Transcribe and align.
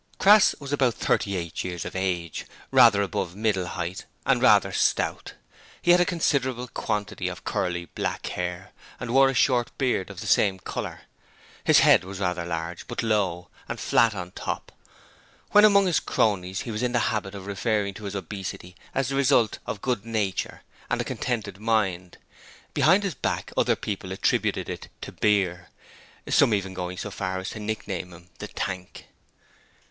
Crass 0.17 0.55
was 0.59 0.73
about 0.73 0.95
thirty 0.95 1.35
eight 1.35 1.63
years 1.63 1.85
of 1.85 1.95
age, 1.95 2.47
rather 2.71 3.03
above 3.03 3.35
middle 3.35 3.67
height 3.67 4.05
and 4.25 4.41
rather 4.41 4.71
stout. 4.71 5.35
He 5.79 5.91
had 5.91 5.99
a 6.01 6.05
considerable 6.05 6.67
quantity 6.67 7.27
of 7.27 7.43
curly 7.43 7.85
black 7.85 8.25
hair 8.25 8.71
and 8.99 9.11
wore 9.13 9.29
a 9.29 9.35
short 9.35 9.69
beard 9.77 10.09
of 10.09 10.19
the 10.19 10.25
same 10.25 10.57
colour. 10.57 11.01
His 11.63 11.81
head 11.81 12.03
was 12.03 12.19
rather 12.19 12.43
large, 12.45 12.87
but 12.87 13.03
low, 13.03 13.49
and 13.69 13.79
flat 13.79 14.15
on 14.15 14.31
top. 14.31 14.71
When 15.51 15.63
among 15.65 15.85
his 15.85 15.99
cronies 15.99 16.61
he 16.61 16.71
was 16.71 16.81
in 16.81 16.93
the 16.93 17.11
habit 17.13 17.35
of 17.35 17.45
referring 17.45 17.93
to 17.93 18.05
his 18.05 18.15
obesity 18.15 18.75
as 18.95 19.09
the 19.09 19.15
result 19.15 19.59
of 19.67 19.81
good 19.83 20.03
nature 20.03 20.63
and 20.89 20.99
a 20.99 21.03
contented 21.03 21.59
mind. 21.59 22.17
Behind 22.73 23.03
his 23.03 23.13
back 23.13 23.53
other 23.55 23.75
people 23.75 24.11
attributed 24.11 24.67
it 24.67 24.87
to 25.01 25.11
beer, 25.11 25.69
some 26.27 26.55
even 26.55 26.73
going 26.73 26.97
to 26.97 27.11
far 27.11 27.37
as 27.37 27.51
to 27.51 27.59
nickname 27.59 28.11
him 28.11 28.29
the 28.39 28.47
'tank'. 28.47 29.05